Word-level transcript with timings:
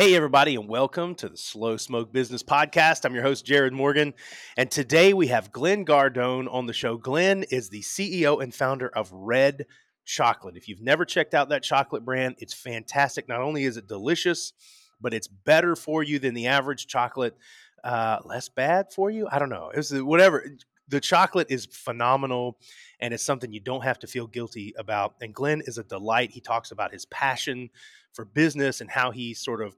Hey, 0.00 0.14
everybody, 0.14 0.54
and 0.54 0.66
welcome 0.66 1.14
to 1.16 1.28
the 1.28 1.36
Slow 1.36 1.76
Smoke 1.76 2.10
Business 2.10 2.42
Podcast. 2.42 3.04
I'm 3.04 3.12
your 3.12 3.22
host, 3.22 3.44
Jarrod 3.44 3.72
Morgan. 3.72 4.14
And 4.56 4.70
today 4.70 5.12
we 5.12 5.26
have 5.26 5.52
Glenn 5.52 5.84
Gardone 5.84 6.50
on 6.50 6.64
the 6.64 6.72
show. 6.72 6.96
Glenn 6.96 7.42
is 7.50 7.68
the 7.68 7.82
CEO 7.82 8.42
and 8.42 8.54
founder 8.54 8.88
of 8.88 9.12
Red 9.12 9.66
Chocolate. 10.06 10.56
If 10.56 10.68
you've 10.68 10.80
never 10.80 11.04
checked 11.04 11.34
out 11.34 11.50
that 11.50 11.62
chocolate 11.62 12.02
brand, 12.02 12.36
it's 12.38 12.54
fantastic. 12.54 13.28
Not 13.28 13.42
only 13.42 13.64
is 13.64 13.76
it 13.76 13.88
delicious, 13.88 14.54
but 15.02 15.12
it's 15.12 15.28
better 15.28 15.76
for 15.76 16.02
you 16.02 16.18
than 16.18 16.32
the 16.32 16.46
average 16.46 16.86
chocolate. 16.86 17.36
Uh, 17.84 18.20
less 18.24 18.48
bad 18.48 18.94
for 18.94 19.10
you? 19.10 19.28
I 19.30 19.38
don't 19.38 19.50
know. 19.50 19.68
It 19.68 19.76
was 19.76 19.92
whatever. 20.02 20.46
The 20.90 21.00
chocolate 21.00 21.46
is 21.50 21.66
phenomenal 21.66 22.58
and 22.98 23.14
it's 23.14 23.22
something 23.22 23.52
you 23.52 23.60
don't 23.60 23.84
have 23.84 24.00
to 24.00 24.08
feel 24.08 24.26
guilty 24.26 24.74
about. 24.76 25.14
And 25.20 25.32
Glenn 25.32 25.62
is 25.66 25.78
a 25.78 25.84
delight. 25.84 26.32
He 26.32 26.40
talks 26.40 26.72
about 26.72 26.92
his 26.92 27.06
passion 27.06 27.70
for 28.12 28.24
business 28.24 28.80
and 28.80 28.90
how 28.90 29.12
he 29.12 29.32
sort 29.32 29.62
of 29.62 29.76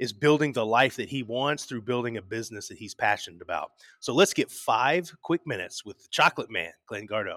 is 0.00 0.12
building 0.12 0.52
the 0.52 0.66
life 0.66 0.96
that 0.96 1.08
he 1.08 1.22
wants 1.22 1.66
through 1.66 1.82
building 1.82 2.16
a 2.16 2.22
business 2.22 2.66
that 2.66 2.78
he's 2.78 2.94
passionate 2.94 3.42
about. 3.42 3.70
So 4.00 4.12
let's 4.12 4.34
get 4.34 4.50
five 4.50 5.14
quick 5.22 5.46
minutes 5.46 5.84
with 5.84 5.98
the 5.98 6.08
chocolate 6.10 6.50
man, 6.50 6.72
Glenn 6.86 7.06
Gardone. 7.06 7.36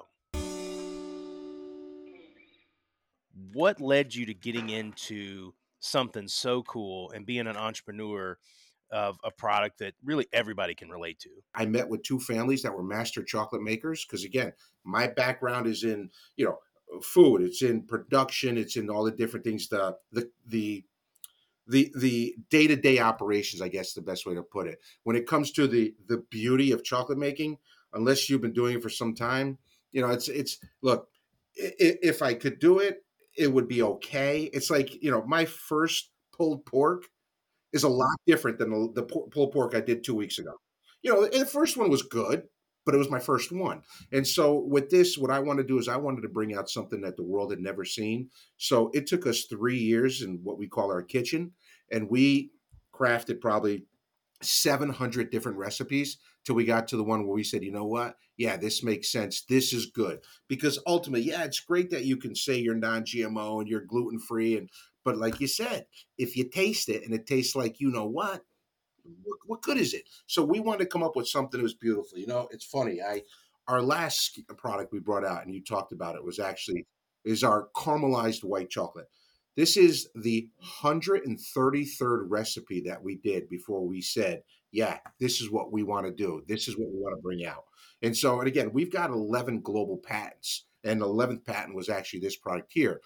What 3.51 3.79
led 3.79 4.15
you 4.15 4.25
to 4.25 4.33
getting 4.33 4.69
into 4.69 5.53
something 5.81 6.27
so 6.27 6.63
cool 6.63 7.11
and 7.11 7.25
being 7.25 7.45
an 7.45 7.57
entrepreneur 7.57 8.39
of 8.93 9.17
a 9.23 9.31
product 9.31 9.79
that 9.79 9.95
really 10.03 10.27
everybody 10.31 10.75
can 10.75 10.89
relate 10.89 11.19
to? 11.19 11.29
I 11.55 11.65
met 11.65 11.89
with 11.89 12.03
two 12.03 12.19
families 12.19 12.61
that 12.61 12.73
were 12.73 12.83
master 12.83 13.23
chocolate 13.23 13.63
makers 13.63 14.05
because 14.05 14.23
again, 14.23 14.53
my 14.83 15.07
background 15.07 15.67
is 15.67 15.83
in, 15.83 16.09
you 16.37 16.45
know, 16.45 16.59
uh, 16.95 17.01
food, 17.01 17.41
it's 17.41 17.63
in 17.63 17.81
production, 17.81 18.57
it's 18.57 18.77
in 18.77 18.89
all 18.89 19.03
the 19.03 19.11
different 19.11 19.43
things 19.43 19.67
the 19.67 19.97
the 20.11 20.29
the 20.47 20.85
the 21.67 21.91
the 21.95 22.35
day-to-day 22.49 22.99
operations 22.99 23.61
i 23.61 23.69
guess 23.69 23.93
the 23.93 24.01
best 24.01 24.25
way 24.25 24.35
to 24.35 24.43
put 24.43 24.67
it 24.67 24.81
when 25.03 25.15
it 25.15 25.25
comes 25.25 25.49
to 25.49 25.65
the 25.65 25.93
the 26.09 26.17
beauty 26.29 26.73
of 26.73 26.83
chocolate 26.83 27.17
making 27.17 27.57
unless 27.93 28.29
you've 28.29 28.41
been 28.41 28.51
doing 28.51 28.75
it 28.75 28.83
for 28.83 28.89
some 28.89 29.15
time 29.15 29.57
you 29.93 30.01
know 30.01 30.09
it's 30.09 30.27
it's 30.27 30.57
look 30.81 31.07
if 31.55 32.21
i 32.21 32.33
could 32.33 32.59
do 32.59 32.79
it 32.79 33.05
it 33.37 33.47
would 33.47 33.69
be 33.69 33.81
okay 33.81 34.49
it's 34.53 34.69
like 34.69 35.01
you 35.01 35.09
know 35.09 35.23
my 35.25 35.45
first 35.45 36.09
pulled 36.33 36.65
pork 36.65 37.05
is 37.73 37.83
a 37.83 37.89
lot 37.89 38.15
different 38.25 38.57
than 38.59 38.69
the, 38.69 38.91
the 38.95 39.03
pulled 39.03 39.51
pork 39.51 39.75
i 39.75 39.81
did 39.81 40.03
two 40.03 40.15
weeks 40.15 40.39
ago 40.39 40.53
you 41.01 41.11
know 41.11 41.27
the 41.27 41.45
first 41.45 41.77
one 41.77 41.89
was 41.89 42.03
good 42.03 42.43
but 42.85 42.95
it 42.95 42.97
was 42.97 43.09
my 43.09 43.19
first 43.19 43.51
one. 43.51 43.81
And 44.11 44.27
so 44.27 44.59
with 44.59 44.89
this, 44.89 45.17
what 45.17 45.31
I 45.31 45.39
want 45.39 45.57
to 45.59 45.63
do 45.63 45.77
is 45.77 45.87
I 45.87 45.97
wanted 45.97 46.21
to 46.21 46.29
bring 46.29 46.55
out 46.55 46.69
something 46.69 47.01
that 47.01 47.15
the 47.15 47.23
world 47.23 47.51
had 47.51 47.59
never 47.59 47.85
seen. 47.85 48.29
So 48.57 48.91
it 48.93 49.07
took 49.07 49.25
us 49.25 49.45
three 49.45 49.77
years 49.77 50.21
in 50.21 50.39
what 50.43 50.57
we 50.57 50.67
call 50.67 50.91
our 50.91 51.01
kitchen, 51.01 51.53
and 51.91 52.09
we 52.09 52.51
crafted 52.93 53.41
probably 53.41 53.85
700 54.41 55.31
different 55.31 55.57
recipes 55.57 56.17
till 56.45 56.55
we 56.55 56.65
got 56.65 56.87
to 56.89 56.97
the 56.97 57.03
one 57.03 57.25
where 57.25 57.35
we 57.35 57.43
said, 57.43 57.63
you 57.63 57.71
know 57.71 57.85
what? 57.85 58.17
Yeah, 58.35 58.57
this 58.57 58.83
makes 58.83 59.11
sense. 59.11 59.43
This 59.47 59.71
is 59.71 59.85
good. 59.85 60.19
Because 60.49 60.79
ultimately, 60.85 61.29
yeah, 61.29 61.43
it's 61.43 61.61
great 61.61 61.89
that 61.91 62.03
you 62.03 62.17
can 62.17 62.35
say 62.35 62.57
you're 62.57 62.75
non 62.75 63.03
GMO 63.03 63.61
and 63.61 63.69
you're 63.69 63.85
gluten 63.85 64.19
free. 64.19 64.57
And, 64.57 64.69
but 65.03 65.17
like 65.17 65.39
you 65.39 65.47
said, 65.47 65.85
if 66.17 66.35
you 66.35 66.49
taste 66.49 66.89
it 66.89 67.03
and 67.03 67.13
it 67.13 67.25
tastes 67.25 67.55
like 67.55 67.79
you 67.79 67.89
know 67.89 68.05
what, 68.05 68.43
what, 69.23 69.39
what 69.45 69.61
good 69.61 69.77
is 69.77 69.93
it? 69.93 70.03
So 70.27 70.43
we 70.43 70.59
wanted 70.59 70.79
to 70.79 70.89
come 70.89 71.03
up 71.03 71.15
with 71.15 71.27
something 71.27 71.59
that 71.59 71.63
was 71.63 71.73
beautiful. 71.73 72.17
You 72.17 72.27
know, 72.27 72.47
it's 72.51 72.65
funny. 72.65 73.01
I 73.01 73.23
our 73.67 73.81
last 73.81 74.39
uh, 74.49 74.53
product 74.53 74.91
we 74.91 74.99
brought 74.99 75.25
out, 75.25 75.45
and 75.45 75.53
you 75.53 75.63
talked 75.63 75.93
about 75.93 76.15
it, 76.15 76.23
was 76.23 76.39
actually 76.39 76.85
is 77.23 77.43
our 77.43 77.69
caramelized 77.75 78.43
white 78.43 78.69
chocolate. 78.69 79.07
This 79.55 79.77
is 79.77 80.09
the 80.15 80.49
133rd 80.81 82.23
recipe 82.27 82.81
that 82.81 83.03
we 83.03 83.15
did 83.15 83.47
before 83.49 83.85
we 83.87 84.01
said, 84.01 84.43
yeah, 84.71 84.97
this 85.19 85.39
is 85.39 85.51
what 85.51 85.71
we 85.71 85.83
want 85.83 86.07
to 86.07 86.11
do. 86.11 86.43
This 86.47 86.67
is 86.67 86.75
what 86.75 86.89
we 86.91 86.99
want 86.99 87.15
to 87.15 87.21
bring 87.21 87.45
out. 87.45 87.65
And 88.01 88.17
so, 88.17 88.39
and 88.39 88.47
again, 88.47 88.71
we've 88.73 88.91
got 88.91 89.11
11 89.11 89.61
global 89.61 89.97
patents, 89.97 90.65
and 90.83 90.99
the 90.99 91.05
11th 91.05 91.45
patent 91.45 91.75
was 91.75 91.87
actually 91.87 92.19
this 92.19 92.35
product 92.35 92.71
here. 92.73 92.99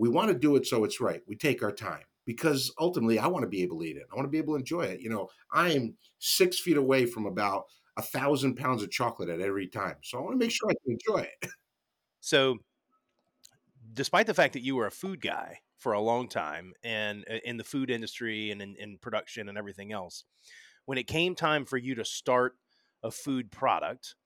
We 0.00 0.08
want 0.08 0.28
to 0.28 0.34
do 0.34 0.56
it 0.56 0.66
so 0.66 0.84
it's 0.84 0.98
right. 0.98 1.20
We 1.28 1.36
take 1.36 1.62
our 1.62 1.70
time 1.70 2.04
because 2.24 2.72
ultimately 2.80 3.18
I 3.18 3.26
want 3.26 3.42
to 3.42 3.48
be 3.48 3.62
able 3.62 3.80
to 3.80 3.84
eat 3.84 3.98
it. 3.98 4.06
I 4.10 4.16
want 4.16 4.26
to 4.26 4.30
be 4.30 4.38
able 4.38 4.54
to 4.54 4.58
enjoy 4.58 4.82
it. 4.82 5.00
You 5.00 5.10
know, 5.10 5.28
I 5.52 5.72
am 5.72 5.94
six 6.18 6.58
feet 6.58 6.78
away 6.78 7.04
from 7.04 7.26
about 7.26 7.64
a 7.98 8.02
thousand 8.02 8.56
pounds 8.56 8.82
of 8.82 8.90
chocolate 8.90 9.28
at 9.28 9.42
every 9.42 9.68
time. 9.68 9.96
So 10.02 10.16
I 10.16 10.22
want 10.22 10.32
to 10.32 10.38
make 10.38 10.52
sure 10.52 10.70
I 10.70 10.74
can 10.84 10.98
enjoy 10.98 11.28
it. 11.42 11.50
So, 12.22 12.58
despite 13.94 14.26
the 14.26 14.34
fact 14.34 14.52
that 14.52 14.60
you 14.60 14.76
were 14.76 14.86
a 14.86 14.90
food 14.90 15.22
guy 15.22 15.60
for 15.78 15.94
a 15.94 16.00
long 16.00 16.28
time 16.28 16.74
and 16.84 17.24
uh, 17.30 17.36
in 17.46 17.56
the 17.56 17.64
food 17.64 17.88
industry 17.88 18.50
and 18.50 18.60
in, 18.60 18.76
in 18.76 18.98
production 18.98 19.48
and 19.48 19.56
everything 19.56 19.90
else, 19.90 20.24
when 20.84 20.98
it 20.98 21.06
came 21.06 21.34
time 21.34 21.64
for 21.64 21.78
you 21.78 21.94
to 21.94 22.04
start 22.04 22.56
a 23.02 23.10
food 23.10 23.50
product, 23.50 24.16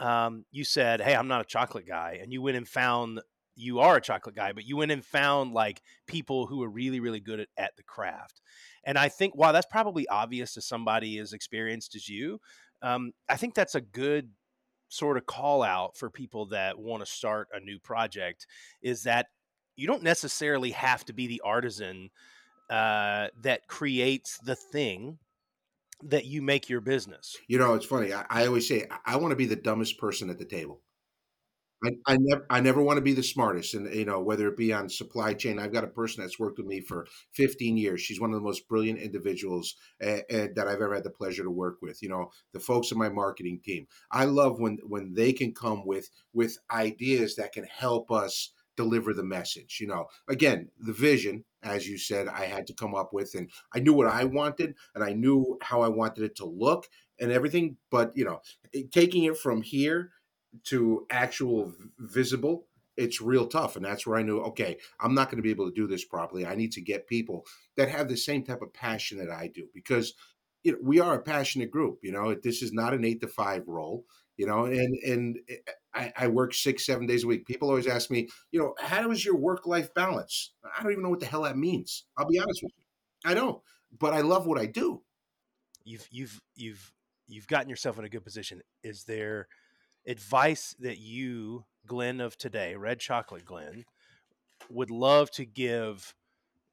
um, 0.00 0.44
you 0.50 0.64
said, 0.64 1.00
Hey, 1.00 1.14
I'm 1.14 1.28
not 1.28 1.40
a 1.40 1.44
chocolate 1.44 1.86
guy. 1.86 2.18
And 2.20 2.32
you 2.32 2.42
went 2.42 2.56
and 2.56 2.66
found 2.66 3.20
you 3.56 3.80
are 3.80 3.96
a 3.96 4.00
chocolate 4.00 4.36
guy, 4.36 4.52
but 4.52 4.66
you 4.66 4.76
went 4.76 4.92
and 4.92 5.04
found 5.04 5.52
like 5.52 5.82
people 6.06 6.46
who 6.46 6.62
are 6.62 6.68
really, 6.68 7.00
really 7.00 7.20
good 7.20 7.40
at, 7.40 7.48
at 7.56 7.76
the 7.76 7.82
craft. 7.82 8.40
And 8.84 8.96
I 8.98 9.08
think 9.08 9.34
while 9.34 9.52
that's 9.52 9.66
probably 9.66 10.06
obvious 10.08 10.54
to 10.54 10.62
somebody 10.62 11.18
as 11.18 11.32
experienced 11.32 11.96
as 11.96 12.08
you, 12.08 12.40
um, 12.82 13.12
I 13.28 13.36
think 13.36 13.54
that's 13.54 13.74
a 13.74 13.80
good 13.80 14.30
sort 14.88 15.16
of 15.16 15.26
call 15.26 15.62
out 15.62 15.96
for 15.96 16.10
people 16.10 16.46
that 16.46 16.78
want 16.78 17.04
to 17.04 17.10
start 17.10 17.48
a 17.52 17.60
new 17.60 17.78
project 17.78 18.46
is 18.82 19.02
that 19.02 19.26
you 19.74 19.86
don't 19.86 20.02
necessarily 20.02 20.70
have 20.70 21.04
to 21.04 21.12
be 21.12 21.26
the 21.26 21.42
artisan 21.44 22.10
uh, 22.70 23.28
that 23.42 23.66
creates 23.66 24.38
the 24.38 24.56
thing 24.56 25.18
that 26.02 26.26
you 26.26 26.42
make 26.42 26.68
your 26.68 26.80
business. 26.80 27.36
You 27.48 27.58
know, 27.58 27.74
it's 27.74 27.86
funny. 27.86 28.12
I, 28.12 28.24
I 28.28 28.46
always 28.46 28.68
say 28.68 28.86
I, 28.90 29.14
I 29.14 29.16
want 29.16 29.32
to 29.32 29.36
be 29.36 29.46
the 29.46 29.56
dumbest 29.56 29.98
person 29.98 30.30
at 30.30 30.38
the 30.38 30.44
table. 30.44 30.80
I, 31.84 31.90
I 32.06 32.16
never 32.18 32.46
I 32.48 32.60
never 32.60 32.82
want 32.82 32.96
to 32.96 33.02
be 33.02 33.12
the 33.12 33.22
smartest, 33.22 33.74
and 33.74 33.92
you 33.94 34.06
know 34.06 34.20
whether 34.20 34.48
it 34.48 34.56
be 34.56 34.72
on 34.72 34.88
supply 34.88 35.34
chain. 35.34 35.58
I've 35.58 35.72
got 35.72 35.84
a 35.84 35.88
person 35.88 36.22
that's 36.22 36.38
worked 36.38 36.58
with 36.58 36.66
me 36.66 36.80
for 36.80 37.06
15 37.32 37.76
years. 37.76 38.00
She's 38.00 38.20
one 38.20 38.30
of 38.30 38.36
the 38.36 38.42
most 38.44 38.66
brilliant 38.66 38.98
individuals 38.98 39.76
uh, 40.02 40.20
uh, 40.32 40.48
that 40.54 40.66
I've 40.66 40.80
ever 40.80 40.94
had 40.94 41.04
the 41.04 41.10
pleasure 41.10 41.42
to 41.42 41.50
work 41.50 41.76
with. 41.82 42.02
You 42.02 42.08
know 42.08 42.30
the 42.54 42.60
folks 42.60 42.92
in 42.92 42.98
my 42.98 43.10
marketing 43.10 43.60
team. 43.62 43.86
I 44.10 44.24
love 44.24 44.58
when 44.58 44.78
when 44.86 45.12
they 45.12 45.32
can 45.32 45.52
come 45.52 45.84
with 45.86 46.08
with 46.32 46.56
ideas 46.70 47.36
that 47.36 47.52
can 47.52 47.64
help 47.64 48.10
us 48.10 48.52
deliver 48.76 49.12
the 49.12 49.24
message. 49.24 49.78
You 49.80 49.88
know, 49.88 50.06
again, 50.28 50.70
the 50.78 50.92
vision, 50.92 51.44
as 51.62 51.86
you 51.88 51.98
said, 51.98 52.28
I 52.28 52.44
had 52.46 52.66
to 52.68 52.74
come 52.74 52.94
up 52.94 53.12
with, 53.12 53.34
and 53.34 53.50
I 53.74 53.80
knew 53.80 53.92
what 53.92 54.06
I 54.06 54.24
wanted, 54.24 54.74
and 54.94 55.04
I 55.04 55.12
knew 55.12 55.58
how 55.62 55.82
I 55.82 55.88
wanted 55.88 56.24
it 56.24 56.36
to 56.36 56.46
look 56.46 56.86
and 57.20 57.30
everything. 57.32 57.76
But 57.90 58.12
you 58.16 58.24
know, 58.24 58.40
taking 58.92 59.24
it 59.24 59.36
from 59.36 59.62
here 59.62 60.12
to 60.64 61.06
actual 61.10 61.72
visible 61.98 62.66
it's 62.96 63.20
real 63.20 63.46
tough 63.46 63.76
and 63.76 63.84
that's 63.84 64.06
where 64.06 64.18
i 64.18 64.22
knew 64.22 64.38
okay 64.40 64.76
i'm 65.00 65.14
not 65.14 65.30
going 65.30 65.36
to 65.36 65.42
be 65.42 65.50
able 65.50 65.68
to 65.68 65.74
do 65.74 65.86
this 65.86 66.04
properly 66.04 66.46
i 66.46 66.54
need 66.54 66.72
to 66.72 66.80
get 66.80 67.06
people 67.06 67.46
that 67.76 67.88
have 67.88 68.08
the 68.08 68.16
same 68.16 68.42
type 68.42 68.62
of 68.62 68.72
passion 68.72 69.18
that 69.18 69.30
i 69.30 69.46
do 69.48 69.66
because 69.74 70.14
you 70.62 70.72
know 70.72 70.78
we 70.82 71.00
are 71.00 71.14
a 71.14 71.22
passionate 71.22 71.70
group 71.70 71.98
you 72.02 72.12
know 72.12 72.34
this 72.34 72.62
is 72.62 72.72
not 72.72 72.94
an 72.94 73.04
eight 73.04 73.20
to 73.20 73.28
five 73.28 73.66
role 73.66 74.04
you 74.36 74.46
know 74.46 74.64
and 74.64 74.96
and 75.04 75.38
eh, 75.48 75.56
I, 75.94 76.12
I 76.16 76.28
work 76.28 76.52
six 76.52 76.84
seven 76.84 77.06
days 77.06 77.24
a 77.24 77.26
week 77.26 77.46
people 77.46 77.68
always 77.68 77.86
ask 77.86 78.10
me 78.10 78.28
you 78.50 78.60
know 78.60 78.74
how 78.78 79.10
is 79.10 79.24
your 79.24 79.36
work 79.36 79.66
life 79.66 79.94
balance? 79.94 80.52
I 80.64 80.82
don't 80.82 80.92
even 80.92 81.02
know 81.02 81.10
what 81.10 81.20
the 81.20 81.26
hell 81.26 81.42
that 81.42 81.56
means 81.56 82.04
i'll 82.18 82.28
be 82.28 82.38
honest 82.38 82.62
with 82.62 82.72
you 82.76 83.30
i 83.30 83.34
don't 83.34 83.60
but 83.98 84.12
i 84.12 84.20
love 84.20 84.46
what 84.46 84.60
i 84.60 84.66
do. 84.66 85.02
You've 85.86 86.08
you've 86.10 86.42
you've 86.56 86.92
you've 87.28 87.46
gotten 87.46 87.70
yourself 87.70 87.96
in 87.98 88.04
a 88.04 88.08
good 88.08 88.24
position. 88.24 88.60
Is 88.82 89.04
there 89.04 89.46
advice 90.06 90.74
that 90.80 90.98
you, 90.98 91.64
Glenn 91.86 92.20
of 92.20 92.36
today, 92.36 92.74
Red 92.76 93.00
Chocolate 93.00 93.44
Glenn, 93.44 93.84
would 94.70 94.90
love 94.90 95.30
to 95.32 95.44
give 95.44 96.14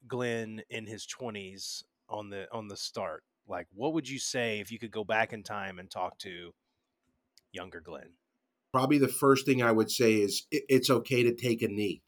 Glenn 0.08 0.62
in 0.70 0.86
his 0.86 1.06
twenties 1.06 1.84
on 2.10 2.30
the 2.30 2.48
on 2.52 2.68
the 2.68 2.78
start? 2.78 3.24
Like, 3.48 3.68
what 3.74 3.94
would 3.94 4.08
you 4.08 4.20
say 4.20 4.60
if 4.60 4.72
you 4.72 4.80
could 4.80 4.92
go 4.92 5.04
back 5.04 5.34
in 5.34 5.44
time 5.44 5.80
and 5.80 5.90
talk 5.90 6.18
to 6.20 6.54
younger 7.52 7.82
Glenn? 7.82 8.12
Probably 8.72 8.98
the 8.98 9.08
first 9.08 9.46
thing 9.46 9.62
I 9.62 9.72
would 9.72 9.92
say 9.92 10.16
is 10.16 10.48
it's 10.52 10.90
okay 10.90 11.24
to 11.24 11.36
take 11.36 11.62
a 11.62 11.68
knee 11.68 12.02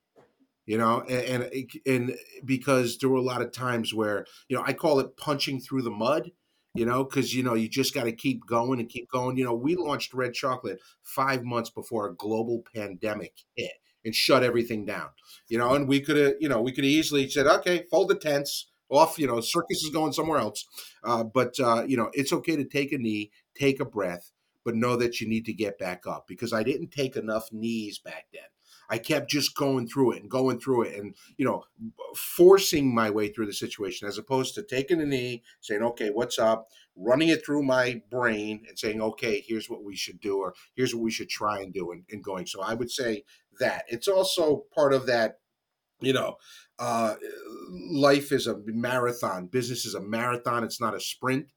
you 0.66 0.78
know 0.78 1.02
and, 1.02 1.44
and 1.44 1.72
and 1.86 2.16
because 2.44 2.98
there 2.98 3.10
were 3.10 3.18
a 3.18 3.22
lot 3.22 3.42
of 3.42 3.52
times 3.52 3.94
where 3.94 4.26
you 4.50 4.58
know 4.58 4.64
i 4.66 4.74
call 4.74 5.00
it 5.00 5.16
punching 5.18 5.60
through 5.60 5.82
the 5.82 5.92
mud 5.92 6.32
you 6.76 6.86
know, 6.86 7.04
because 7.04 7.34
you 7.34 7.42
know 7.42 7.56
you 7.56 7.68
just 7.68 7.94
got 7.94 8.04
to 8.04 8.12
keep 8.12 8.46
going 8.46 8.80
and 8.80 8.90
keep 8.90 9.10
going. 9.10 9.38
You 9.38 9.46
know, 9.46 9.56
we 9.56 9.76
launched 9.76 10.14
Red 10.14 10.34
Chocolate 10.34 10.80
five 11.04 11.44
months 11.44 11.70
before 11.70 12.08
a 12.08 12.16
global 12.16 12.64
pandemic 12.76 13.34
hit 13.56 13.74
and 14.04 14.14
shut 14.14 14.44
everything 14.44 14.86
down. 14.86 15.10
You 15.48 15.58
know, 15.58 15.74
and 15.74 15.88
we 15.88 16.02
could 16.02 16.18
have, 16.18 16.34
you 16.40 16.50
know, 16.50 16.62
we 16.62 16.72
could 16.72 16.86
easily 16.86 17.28
said, 17.30 17.48
okay, 17.48 17.86
fold 17.90 18.10
the 18.10 18.16
tents 18.16 18.68
off. 18.90 19.18
You 19.18 19.28
know, 19.28 19.40
circus 19.42 19.84
is 19.84 19.90
going 19.90 20.14
somewhere 20.14 20.40
else. 20.40 20.66
Uh, 21.04 21.24
but 21.24 21.60
uh, 21.60 21.84
you 21.88 21.98
know, 21.98 22.12
it's 22.14 22.34
okay 22.34 22.56
to 22.56 22.66
take 22.66 22.92
a 22.92 22.98
knee, 22.98 23.32
take 23.56 23.80
a 23.80 23.86
breath, 23.86 24.32
but 24.64 24.76
know 24.76 24.96
that 24.98 25.22
you 25.22 25.28
need 25.28 25.46
to 25.46 25.54
get 25.54 25.80
back 25.80 26.06
up 26.06 26.26
because 26.28 26.52
I 26.52 26.64
didn't 26.64 26.92
take 26.92 27.16
enough 27.16 27.52
knees 27.52 28.00
back 28.00 28.26
then. 28.34 28.44
I 28.90 28.98
kept 28.98 29.30
just 29.30 29.56
going 29.56 29.88
through 29.88 30.14
it 30.14 30.22
and 30.22 30.30
going 30.30 30.60
through 30.60 30.84
it 30.84 31.00
and, 31.00 31.16
you 31.38 31.46
know, 31.46 31.64
forcing 32.16 32.94
my 32.94 33.10
way 33.10 33.30
through 33.30 33.48
the 33.48 33.54
situation 33.54 34.08
as 34.08 34.18
opposed 34.18 34.56
to 34.56 34.64
taking 34.64 35.02
a 35.02 35.06
knee, 35.06 35.44
saying, 35.62 35.82
okay, 35.82 36.10
what's 36.10 36.40
up? 36.40 36.68
Running 36.96 37.30
it 37.30 37.46
through 37.46 37.64
my 37.64 38.02
brain 38.10 38.66
and 38.68 38.78
saying, 38.78 39.02
okay, 39.02 39.44
here's 39.46 39.70
what 39.70 39.84
we 39.84 39.96
should 39.96 40.20
do, 40.20 40.38
or 40.38 40.54
here's 40.76 40.94
what 40.94 41.04
we 41.04 41.12
should 41.12 41.30
try 41.30 41.60
and 41.60 41.74
do 41.74 41.92
and, 41.92 42.04
and 42.10 42.24
going. 42.24 42.46
So 42.48 42.62
I 42.62 42.74
would 42.74 42.92
say 42.92 43.24
that. 43.60 43.84
It's 43.88 44.08
also 44.08 44.64
part 44.74 44.94
of 44.94 45.06
that 45.08 45.40
you 46.02 46.12
know 46.12 46.36
uh, 46.78 47.16
life 47.72 48.32
is 48.32 48.48
a 48.48 48.58
marathon. 48.66 49.48
Business 49.48 49.86
is 49.86 49.96
a 49.96 50.02
marathon. 50.02 50.64
It's 50.64 50.82
not 50.82 50.96
a 50.96 51.00
sprint 51.00 51.48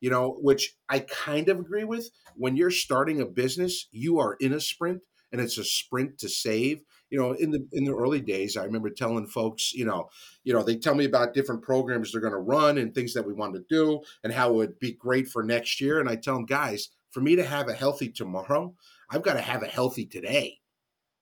you 0.00 0.10
know 0.10 0.38
which 0.40 0.76
i 0.88 1.00
kind 1.00 1.48
of 1.48 1.58
agree 1.58 1.84
with. 1.84 2.10
When 2.36 2.56
you're 2.56 2.70
starting 2.70 3.20
a 3.20 3.26
business 3.26 3.88
you 3.90 4.18
are 4.18 4.36
in 4.40 4.52
a 4.52 4.60
sprint 4.60 5.02
and 5.32 5.40
it's 5.40 5.58
a 5.58 5.64
sprint 5.64 6.18
to 6.18 6.28
save 6.28 6.80
you 7.10 7.18
know 7.18 7.32
in 7.32 7.50
the 7.50 7.66
in 7.72 7.84
the 7.84 7.94
early 7.94 8.20
days 8.20 8.56
i 8.56 8.64
remember 8.64 8.90
telling 8.90 9.26
folks 9.26 9.72
you 9.72 9.84
know 9.84 10.08
you 10.44 10.52
know 10.52 10.62
they 10.62 10.76
tell 10.76 10.94
me 10.94 11.04
about 11.04 11.34
different 11.34 11.62
programs 11.62 12.12
they're 12.12 12.20
going 12.20 12.32
to 12.32 12.38
run 12.38 12.78
and 12.78 12.94
things 12.94 13.14
that 13.14 13.26
we 13.26 13.32
want 13.32 13.54
to 13.54 13.64
do 13.68 14.00
and 14.24 14.32
how 14.32 14.50
it 14.50 14.54
would 14.54 14.78
be 14.78 14.92
great 14.92 15.28
for 15.28 15.42
next 15.42 15.80
year 15.80 16.00
and 16.00 16.08
i 16.08 16.16
tell 16.16 16.34
them 16.34 16.46
guys 16.46 16.88
for 17.10 17.20
me 17.20 17.36
to 17.36 17.44
have 17.44 17.68
a 17.68 17.74
healthy 17.74 18.08
tomorrow 18.08 18.74
i've 19.10 19.22
got 19.22 19.34
to 19.34 19.40
have 19.40 19.62
a 19.62 19.66
healthy 19.66 20.06
today 20.06 20.58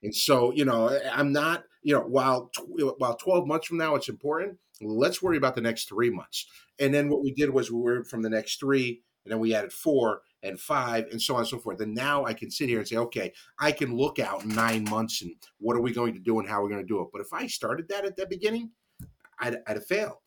and 0.03 0.15
so, 0.15 0.53
you 0.53 0.65
know, 0.65 0.99
I'm 1.13 1.33
not, 1.33 1.65
you 1.83 1.95
know, 1.95 2.03
while 2.03 2.51
while 2.99 3.17
12 3.17 3.47
months 3.47 3.67
from 3.67 3.79
now 3.79 3.95
it's 3.95 4.09
important, 4.09 4.59
let's 4.81 5.23
worry 5.23 5.37
about 5.37 5.55
the 5.55 5.61
next 5.61 5.89
three 5.89 6.11
months. 6.11 6.47
And 6.79 6.93
then 6.93 7.09
what 7.09 7.23
we 7.23 7.33
did 7.33 7.51
was 7.51 7.71
we 7.71 7.81
were 7.81 8.05
from 8.05 8.23
the 8.23 8.31
next 8.31 8.61
three, 8.61 9.03
and 9.27 9.33
then 9.33 9.41
we 9.41 9.57
added 9.57 9.73
four 9.73 10.23
and 10.45 10.61
five, 10.61 11.07
and 11.11 11.21
so 11.21 11.35
on 11.35 11.41
and 11.41 11.49
so 11.49 11.59
forth. 11.59 11.81
And 11.81 11.93
now 11.93 12.25
I 12.25 12.33
can 12.33 12.49
sit 12.49 12.69
here 12.69 12.79
and 12.79 12.87
say, 12.87 12.97
okay, 12.97 13.33
I 13.59 13.73
can 13.73 13.97
look 13.97 14.21
out 14.21 14.47
nine 14.47 14.85
months 14.85 15.21
and 15.23 15.35
what 15.59 15.77
are 15.77 15.81
we 15.81 15.93
going 15.93 16.15
to 16.15 16.21
do 16.21 16.39
and 16.39 16.49
how 16.49 16.63
we're 16.63 16.69
going 16.69 16.83
to 16.83 16.87
do 16.87 17.01
it. 17.01 17.09
But 17.13 17.21
if 17.21 17.33
I 17.33 17.49
started 17.49 17.89
that 17.89 18.05
at 18.05 18.15
the 18.15 18.27
beginning, 18.27 18.71
I'd, 19.41 19.57
I'd 19.67 19.77
have 19.77 19.87
failed 19.87 20.19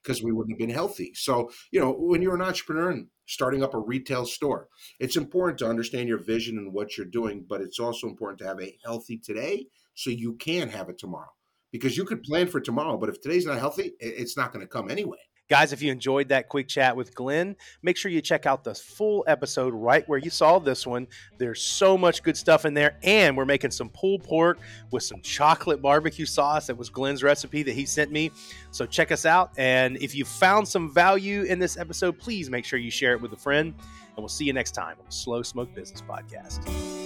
because 0.00 0.22
we 0.22 0.30
wouldn't 0.30 0.54
have 0.54 0.58
been 0.60 0.70
healthy. 0.70 1.10
So, 1.14 1.50
you 1.72 1.80
know, 1.80 1.90
when 1.90 2.22
you're 2.22 2.36
an 2.36 2.42
entrepreneur 2.42 2.90
and 2.90 3.08
starting 3.26 3.64
up 3.64 3.74
a 3.74 3.78
retail 3.80 4.24
store, 4.24 4.68
it's 5.00 5.16
important 5.16 5.58
to 5.58 5.68
understand 5.68 6.08
your 6.08 6.22
vision 6.22 6.58
and 6.58 6.72
what 6.72 6.96
you're 6.96 7.06
doing, 7.06 7.44
but 7.48 7.60
it's 7.60 7.80
also 7.80 8.06
important 8.06 8.38
to 8.38 8.46
have 8.46 8.60
a 8.60 8.78
healthy 8.84 9.18
today 9.18 9.66
so 9.94 10.10
you 10.10 10.34
can 10.34 10.68
have 10.68 10.88
it 10.88 10.98
tomorrow. 10.98 11.32
Because 11.72 11.96
you 11.96 12.04
could 12.04 12.22
plan 12.22 12.46
for 12.46 12.60
tomorrow, 12.60 12.96
but 12.96 13.08
if 13.08 13.20
today's 13.20 13.46
not 13.46 13.58
healthy, 13.58 13.94
it's 13.98 14.36
not 14.36 14.52
going 14.52 14.64
to 14.64 14.68
come 14.68 14.88
anyway. 14.88 15.18
Guys, 15.48 15.72
if 15.72 15.80
you 15.80 15.92
enjoyed 15.92 16.28
that 16.28 16.48
quick 16.48 16.66
chat 16.66 16.96
with 16.96 17.14
Glenn, 17.14 17.54
make 17.80 17.96
sure 17.96 18.10
you 18.10 18.20
check 18.20 18.46
out 18.46 18.64
the 18.64 18.74
full 18.74 19.24
episode 19.28 19.72
right 19.72 20.06
where 20.08 20.18
you 20.18 20.28
saw 20.28 20.58
this 20.58 20.84
one. 20.84 21.06
There's 21.38 21.62
so 21.62 21.96
much 21.96 22.24
good 22.24 22.36
stuff 22.36 22.64
in 22.64 22.74
there, 22.74 22.96
and 23.04 23.36
we're 23.36 23.44
making 23.44 23.70
some 23.70 23.88
pulled 23.90 24.24
pork 24.24 24.58
with 24.90 25.04
some 25.04 25.20
chocolate 25.20 25.80
barbecue 25.80 26.26
sauce. 26.26 26.66
That 26.66 26.76
was 26.76 26.90
Glenn's 26.90 27.22
recipe 27.22 27.62
that 27.62 27.74
he 27.74 27.86
sent 27.86 28.10
me. 28.10 28.32
So 28.72 28.86
check 28.86 29.12
us 29.12 29.24
out. 29.24 29.52
And 29.56 29.96
if 29.98 30.16
you 30.16 30.24
found 30.24 30.66
some 30.66 30.92
value 30.92 31.42
in 31.42 31.60
this 31.60 31.76
episode, 31.76 32.18
please 32.18 32.50
make 32.50 32.64
sure 32.64 32.80
you 32.80 32.90
share 32.90 33.12
it 33.12 33.20
with 33.20 33.32
a 33.32 33.36
friend. 33.36 33.72
And 33.78 34.18
we'll 34.18 34.28
see 34.28 34.46
you 34.46 34.52
next 34.52 34.72
time 34.72 34.96
on 34.98 35.06
the 35.06 35.12
Slow 35.12 35.42
Smoke 35.42 35.72
Business 35.74 36.02
Podcast. 36.02 37.05